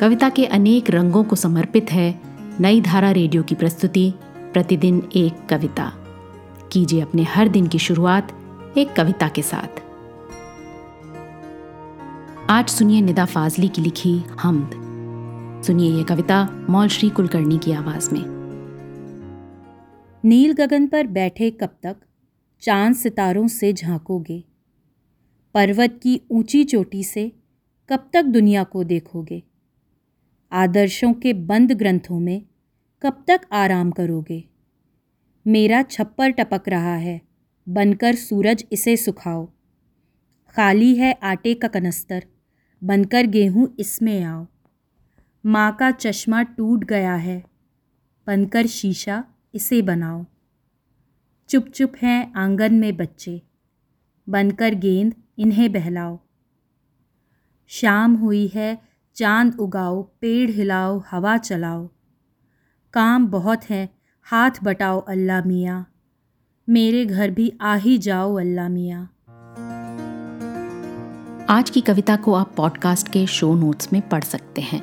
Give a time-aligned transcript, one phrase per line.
[0.00, 2.20] कविता के अनेक रंगों को समर्पित है
[2.60, 4.14] नई धारा रेडियो की प्रस्तुति,
[4.52, 5.92] प्रतिदिन एक कविता।
[6.72, 8.32] कीजिए अपने हर दिन की शुरुआत
[8.78, 9.82] एक कविता के साथ।
[12.50, 14.70] आज सुनिए निदा फाजली की लिखी हमद।
[15.66, 18.22] सुनिए ये कविता मौल श्री कुलकर्णी की आवाज़ में।
[20.24, 21.96] नील गगन पर बैठे कब तक
[22.60, 24.44] चाँद सितारों से झांकोगे?
[25.54, 27.32] पर्वत की ऊँची चोटी से
[27.88, 29.47] कब तक दुनिया को देखोगे?
[30.52, 32.42] आदर्शों के बंद ग्रंथों में
[33.02, 34.44] कब तक आराम करोगे?
[35.46, 37.20] मेरा छप्पर टपक रहा है,
[37.66, 39.46] बनकर सूरज इसे सुखाओ।
[40.56, 42.24] खाली है आटे का कनस्तर,
[42.82, 44.46] बनकर गेहूँ इसमें आओ।
[45.44, 47.42] माँ का चश्मा टूट गया है,
[48.26, 49.24] बनकर शीशा
[49.54, 50.24] इसे बनाओ।
[51.48, 53.42] चुप चुप हैं आँगन में बच्चे,
[54.28, 56.18] बनकर गेंद इन्हें बहलाओ।
[57.70, 58.87] शाम हुई है
[59.18, 61.88] चाँद उगाओ, पेड़ हिलाओ, हवा चलाओ।
[62.92, 63.88] काम बहुत है,
[64.22, 65.92] हाथ बटाओ अल्लाह मियाँ।
[66.68, 69.02] मेरे घर भी आ ही जाओ अल्लाह मियाँ।
[71.50, 74.82] आज की कविता को आप पॉडकास्ट के शो नोट्स में पढ़ सकते हैं।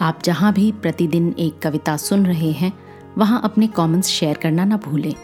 [0.00, 2.72] आप जहाँ भी प्रतिदिन एक कविता सुन रहे हैं,
[3.18, 5.14] वहाँ अपने कमेंट्स शेयर करना ना भूलें।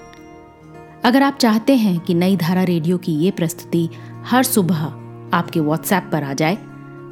[1.05, 3.89] अगर आप चाहते हैं कि नई धारा रेडियो की ये प्रस्तुति
[4.25, 4.85] हर सुबह
[5.37, 6.74] आपके व्हाट्सएप पर आ जाए